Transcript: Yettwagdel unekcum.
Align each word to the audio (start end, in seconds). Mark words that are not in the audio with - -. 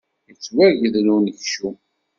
Yettwagdel 0.27 1.05
unekcum. 1.15 1.77